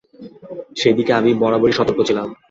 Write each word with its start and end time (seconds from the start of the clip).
সেদিকে 0.79 1.11
আমি 1.13 1.31
বরাবরই 1.41 1.75
সতর্ক 1.77 1.99
ছিলাম। 2.09 2.27